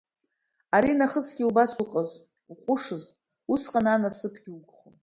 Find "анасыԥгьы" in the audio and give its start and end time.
3.93-4.51